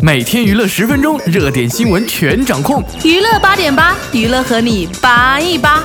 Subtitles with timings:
[0.00, 2.82] 每天娱乐十分钟，热点新闻全掌控。
[3.04, 5.82] 娱乐八点八，娱乐和你八一八。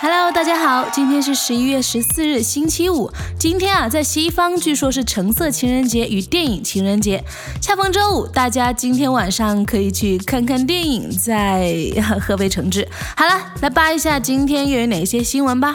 [0.00, 3.10] Hello，大家好，今天是十一月十四日，星期五。
[3.38, 7.24] 今天啊，在西方据说是橙色情人节与电影情人节。
[7.60, 11.72] 恰逢周五，大家今天晚上可以去看看电影，再
[12.20, 12.86] 喝杯橙汁。
[13.16, 15.74] 好了，来扒一下今天又有哪些新闻吧。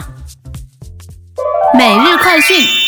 [1.74, 2.79] 每日快讯。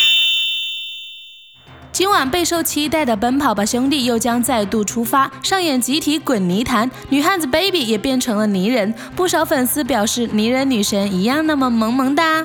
[1.92, 12.42] 今晚备受期待的《奔跑吧兄弟》又将再度出发，上演集体滚泥潭，女汉子 Baby 也变成了泥人，不少粉丝表示泥人女神一样那么萌萌哒。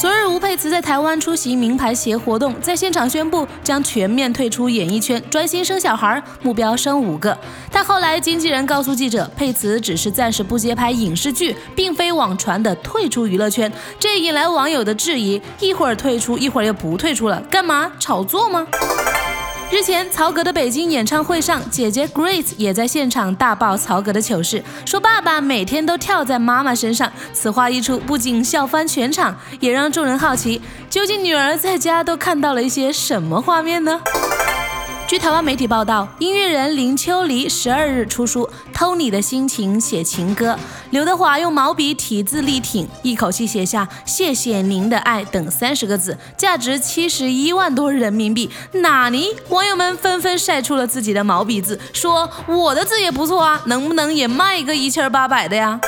[0.00, 7.36] 昨日，吴佩慈在台湾出席名牌鞋活动，在现场宣布将全面退出演艺圈，专心生小孩，目标生五个。
[7.70, 18.66] 但后来经纪人告诉记者，佩慈只是暂时不接拍影视剧，并非网传的退出娱乐圈，这引来网友的质疑：一会儿退出，一会儿又不退出了，干嘛炒作吗？
[19.72, 27.10] 日前，曹格的北京演唱会上，姐姐 Grace 也在现场大爆曹格的糗事，说爸爸每天都跳在妈妈身上。
[27.32, 34.00] 此话一出，不仅笑翻全场，也让众人好奇，究竟女儿在家都看到了一些什么画面呢？
[35.10, 40.52] 据台湾媒体报道，音乐人林秋离十二日出书《偷你的心情写情歌》，
[40.90, 48.48] 刘德华用毛笔体字力挺，一口气写下“谢谢您的爱”等三十个字，价值七十一万多人民币。
[48.74, 49.26] 哪尼？
[49.48, 55.80] 网友们纷纷晒出了自己的毛笔字，说我的字也不错啊，能不能也卖个一千八百的呀？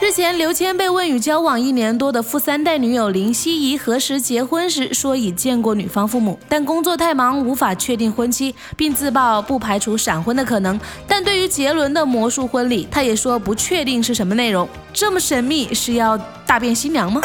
[0.00, 10.80] 日前，刘谦被问与交往一年多的富三代女友林希怡何时结婚时，说已见过女方父母，但工作太忙无法确定婚期，并自曝不排除闪婚的可能。
[11.06, 14.66] 但对于杰伦的魔术婚礼，他也说不确定是什么内容。
[14.90, 17.20] 这么神秘，是要大变新娘吗？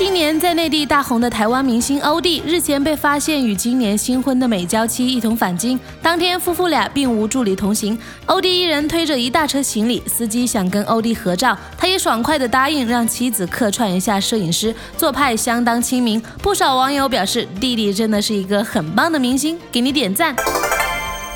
[0.00, 5.78] 今年在内地大红的台湾明星欧弟，日前被发现与今年新婚的美娇妻一同返京。
[6.00, 10.02] 当天，夫妇俩并无助理同行，欧弟一人推着一大车行李。
[10.06, 16.18] 司机想跟欧弟合照，他也爽快地答应让妻子客串一下摄影师，做派相当亲民。
[16.42, 20.34] 不少网友表示，弟弟真的是一个很棒的明星，给你点赞。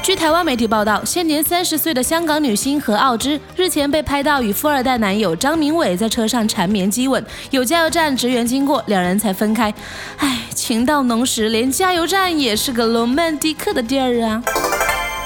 [0.04, 9.72] 据台湾媒体报道，现年三十岁的香港女星何傲芝日前被拍到与富二代男友张明伟在车上缠绵激吻，有加油站职员经过，两人才分开。
[10.18, 14.42] 唉，情到浓时，连加油站也是个罗曼蒂克的地儿啊。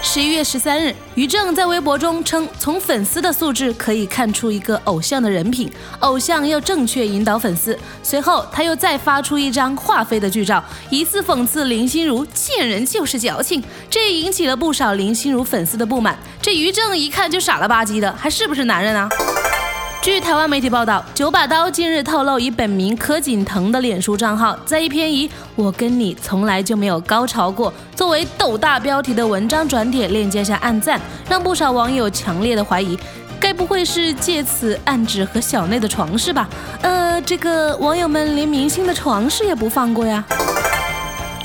[0.01, 7.79] 十一月十三日，于正在微博中称，从粉丝的素质可以看出一个偶像的人品，偶像要正确引导粉丝。
[8.03, 16.19] 随后，他又再发出一张华妃的剧照，疑似讽刺林心如见人就是矫情，这也引起了不少林心如粉丝的不满。
[16.41, 19.09] 这于正一看就傻了吧唧的，还是不是男人啊？
[20.09, 30.99] 据台湾媒体报道，九把刀近日透露，以本名柯景腾的脸书账号，在一篇以“我跟你从来就没有高潮过”作为斗大标题的文章转帖链接下暗赞，
[31.29, 32.99] 让不少网友强烈的怀疑，
[33.39, 36.49] 该不会是借此暗指和小内的床事吧？
[36.81, 40.25] 呃，这个网友们连明星的床事也不放过呀。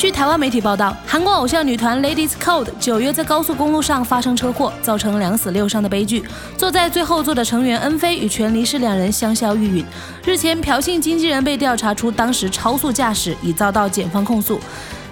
[0.03, 6.22] 据台湾媒体报道，韩国偶像女团 Ladies Code 九月在高速公路上发生车祸，造成两死六伤的悲剧。
[6.58, 9.86] 坐在最后座的成员恩菲与全离世两人香消玉殒。
[10.25, 14.59] 日前，朴信经纪人被调查出当时超速驾驶，已遭到检方控诉。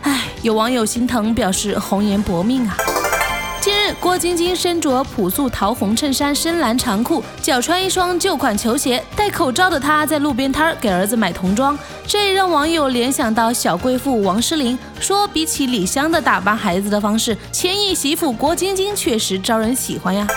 [0.01, 2.75] 唉，有网友心疼，表示红颜薄命啊。
[3.99, 20.27] 郭晶晶身着朴素桃红衬衫、深蓝长裤，脚穿一双旧款球鞋，戴口罩的她在路边摊儿给儿子买童装，这让网友联想到小贵妇王诗龄，说比起李湘的打扮孩子的方式，千亿媳妇郭晶晶确实招人喜欢呀。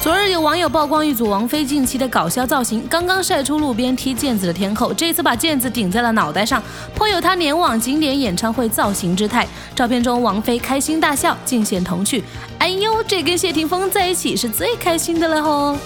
[0.00, 6.62] 昨日有网友曝光一组王菲近期的搞笑造型，刚刚晒出路边踢毽子的天后，这次把毽子顶在了脑袋上，
[6.94, 9.44] 颇有她年往经典演唱会造型之态。
[9.74, 12.22] 照片中，王菲开心大笑，尽显童趣。
[12.58, 15.76] 哎呦，这跟谢霆锋在一起是最开心的了吼！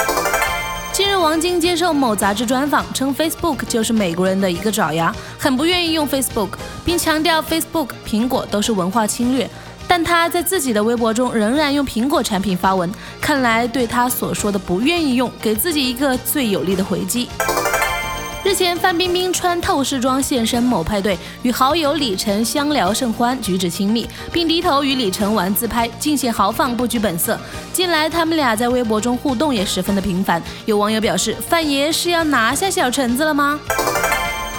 [0.92, 6.50] 近日，王晶接受某杂志专访，称 Facebook 就是美国人的一个爪牙，很不愿意用 Facebook，
[6.84, 9.48] 并强调 Facebook、苹果都是文化侵略。
[9.94, 12.90] 但他在自己的微博中仍然用苹果产品发文，
[13.20, 17.28] 看来对他所说的不愿意用，给自己一个最有力的回击。
[18.42, 27.38] 日前，范冰冰穿透视装现身某派对，与好友李晨相聊甚欢，举止亲密，并低头与李晨玩自拍，尽显豪放，不拘本色。
[27.70, 30.42] 近来，他们俩在微博中互动也十分的频繁。
[30.64, 33.60] 有网友表示，范爷是要拿下小橙子了吗？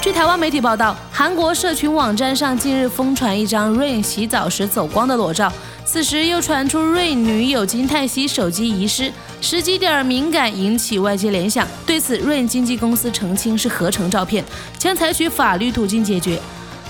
[0.04, 5.50] 据台湾媒体报道，韩国社群网站上近日疯传一张 Rain 洗澡时走光的裸照，
[5.86, 11.66] 此时又传出 Rain 女友金泰熙手机遗失，时机点敏感，引起外界联想。
[11.86, 14.44] 对此，Rain 经纪公司澄清是合成照片，
[14.78, 16.38] 将采取法律途径解决。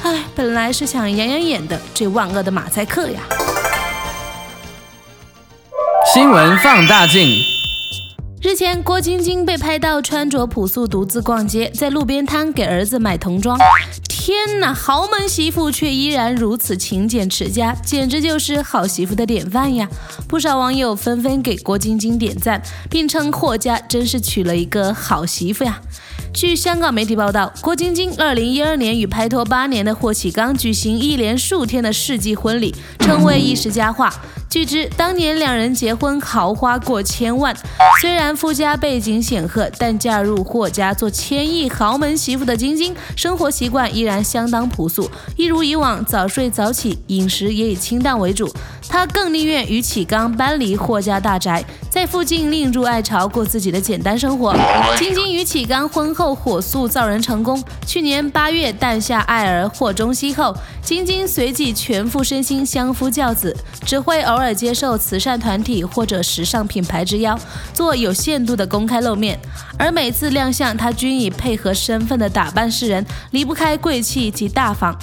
[0.02, 3.20] 唉，本来是想养养眼的，这万恶的马赛克呀！
[6.12, 7.53] 新闻放大镜。
[8.44, 13.58] 日前，郭晶晶被拍到穿着朴素独自逛街，在路边摊给儿子买童装。
[14.26, 19.86] 天哪，豪门媳妇却依然如此勤俭持家，简直就是好媳妇的典范呀！
[20.30, 25.82] 不少网友纷纷给郭晶晶点赞，并称霍家真是娶了一个好媳妇呀。
[26.34, 34.12] 据香港媒体报道，郭晶晶2012年与拍拖八年的霍启刚举行一连数天的世纪婚礼，成为一时佳话。
[34.50, 37.56] 据知，当年两人结婚豪花过千万。
[38.00, 48.52] 虽然夫家背景显赫，但嫁入霍家做千亿豪门媳妇的晶晶，生活习惯依然相当朴素，一如以往早睡早起，饮食也以清淡为主。
[48.88, 54.56] 她更宁愿与启刚搬离霍家大宅，在附近另筑爱巢，过自己的简单生活。
[54.98, 67.38] 晶晶与启刚婚后火速造人成功，去年八月诞下爱儿霍中熙后，晶晶随即全副身心相夫教子，只会偶尔接受慈善团体或者时尚品牌之邀，
[67.74, 69.40] 做有限度的公开露面。
[69.78, 74.96] 而每次亮相，她均以配合身份的打扮示人，离不开贵气及大方。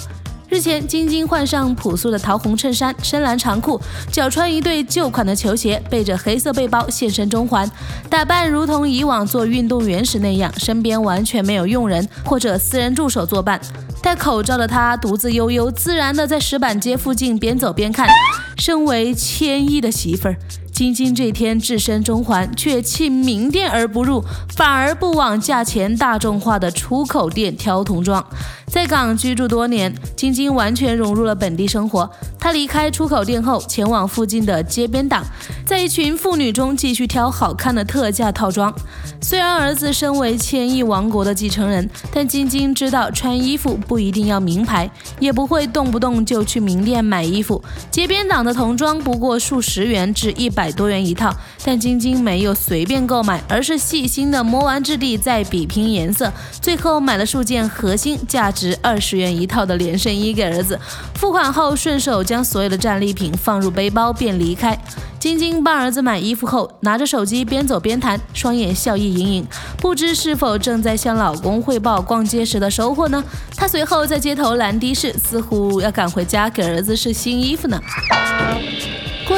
[0.51, 3.79] 日前，晶晶换上朴素的桃红衬衫、深蓝长裤，
[4.11, 7.71] 脚穿一对旧款的球鞋，背着黑色背包现身中环，
[8.09, 13.61] 打扮如同以往做运动员时那样，身边完全没有佣人或者私人助手作伴。
[14.01, 18.09] 戴口罩的她独自悠悠自然地在石板街附近边走边看。
[18.57, 20.35] 身为千亿的媳妇儿。
[20.81, 28.25] 晶晶这天置身中环，却弃名店而不入，反而不往价钱大众化的出口店挑童装。
[28.65, 32.09] 在港居住多年，晶晶完全融入了本地生活。
[32.39, 35.23] 她离开出口店后，前往附近的街边档，
[35.65, 38.73] 在一群妇女中继续挑好看的特价套装。
[39.21, 44.89] 虽然儿子身为千亿王国的继承人，但晶晶知道穿衣服不一定要名牌，
[45.19, 47.61] 也不会动不动就去名店买衣服。
[47.91, 51.33] 街边档的童装不过数十元至一百多元一套，
[51.63, 56.31] 但晶晶没有随便购买，而是细心的摸完质地再比拼颜色，
[56.61, 60.79] 最后买了数件核心价值二十元一套的连身衣给儿子。
[61.15, 64.77] 付款后顺手将所有的战利品放入背包便离开。
[65.19, 69.47] 晶晶帮儿子买衣服后，拿着手机边走边谈，双眼笑意盈盈，
[69.77, 73.23] 不知是否正在向老公汇报逛街时的收获呢？
[73.55, 77.79] 她随后在街头拦的士，似乎要赶回家给儿子试新衣服呢。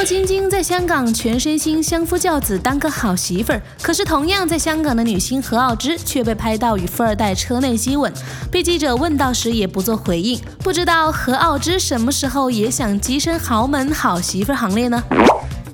[0.04, 3.62] 晶晶在香港全身心相夫教子，当个好媳妇儿。
[3.80, 8.12] 可是同样在香港的女星何傲芝却被拍到与富二代车内接吻，
[8.50, 10.38] 被记者问到时也不做回应。
[10.58, 15.02] 不知道何傲芝什么时候也想跻身豪门好媳妇行列呢？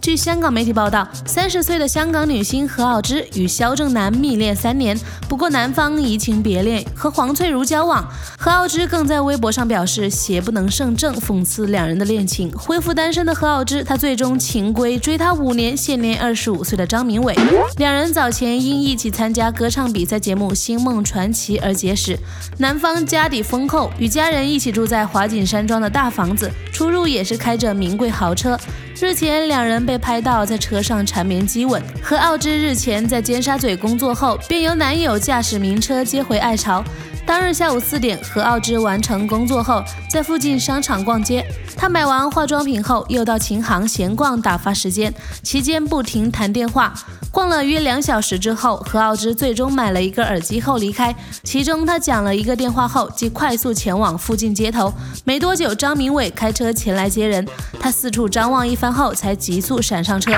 [0.00, 4.98] 据香港媒体报道，三十岁的香港女星何傲芝与萧正楠密恋三年，
[5.28, 8.02] 不过男方移情别恋，和黄翠如交往。
[8.38, 12.50] 何傲芝更在微博上表示邪不能胜正，讽刺两人的恋情。
[12.52, 17.36] 恢复单身的何傲芝，她最终情归追她五年、现年二十五岁的张明伟。
[17.76, 22.18] 两人早前因一起参加歌唱比赛节目《星梦传奇》而结识。
[22.56, 28.58] 男方家底丰厚，与家人一起住在华景山庄的大房子，出入也是开着名贵豪车。
[29.02, 31.82] 日前，两人被拍到在车上缠绵激吻。
[32.02, 36.84] 何傲之日前在尖沙咀工作后，便由男友驾驶名车接回爱巢。
[37.26, 41.46] 当日下午四点，何傲之完成工作后，在附近商场逛街。
[41.76, 46.92] 他买完化妆品后，又到琴行闲逛打发时间，期间不停谈电话。
[47.30, 51.14] 逛了约两小时之后，何傲之最终买了一个耳机后离开。
[51.44, 54.92] 其中，他讲了一个电话后，即快速前往附近街头。
[55.24, 57.46] 没多久，张明伟开车前来接人，
[57.78, 60.32] 他四处张望一番后，才急速闪上车。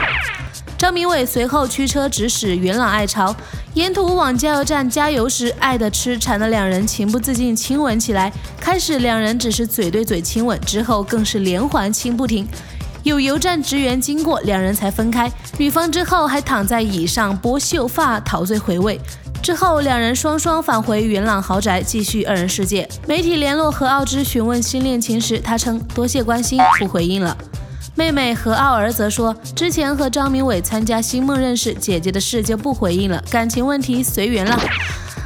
[0.82, 3.32] 张明伟随后驱车直驶元朗爱巢，
[3.74, 8.32] 沿途往加油站加油时，爱的痴缠的两人情不自禁亲吻起来。
[8.58, 12.44] 开始两人只是嘴对嘴亲吻，之后更是连环亲不停。
[13.04, 15.30] 有油站职员经过，两人才分开。
[15.56, 19.00] 女方之后还躺在椅上拨秀发，陶醉回味。
[19.40, 22.88] 之后两人双双返回元朗豪宅，继续二人世界。
[23.06, 27.36] 媒体联络何傲芝询问新恋情时，她称多谢关心，不回应了。
[27.94, 34.58] 妹妹何傲儿则说，之前和张明伟参加星梦认识，姐姐的事就不回应了，感情问题随缘了。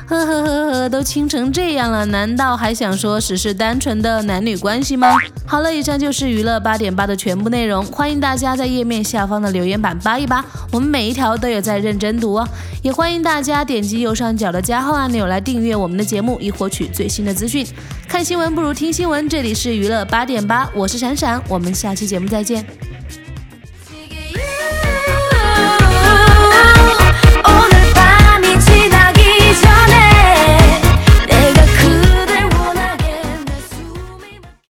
[0.08, 5.18] 呵呵呵呵，都亲成这样了，难道还想说只是单纯的男女关系吗？
[5.44, 12.48] 好了，以上就是娱乐八点八的全部内容，欢迎大家在页面下方的留言板扒一扒，我们每一条都有在认真读哦。
[12.82, 17.66] 也欢迎大家点击右上角的加号按钮来订阅我们的节目，以获取最新的资讯。
[18.08, 22.86] 看新闻不如听新闻，这里是娱乐八点八，我是闪闪，我们下期节目再见。